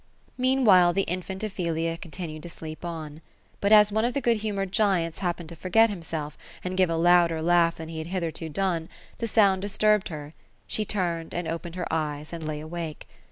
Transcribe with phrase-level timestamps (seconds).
[0.35, 3.21] Meantime the infant Ophelia continued to sleep on.
[3.59, 6.95] But a.<; one of the good humoured giants happened to forget himself, and give a
[6.95, 10.33] louder laugh than he had hitherto done, the sound disturbed her;
[10.65, 13.07] she turned, and opened her eyes, and lay awake.